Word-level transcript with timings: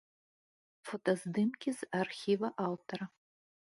Фотаздымкі 0.87 1.69
з 1.83 1.93
архіва 2.01 2.47
аўтара. 2.69 3.05